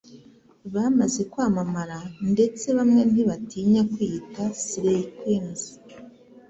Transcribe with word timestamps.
bamaze 0.73 1.21
kwamamara 1.31 1.99
ndetse 2.31 2.65
bamwe 2.77 3.01
ntibatinya 3.11 3.81
kwiyita 3.91 4.43
Slay 4.63 5.01
Queens 5.17 5.61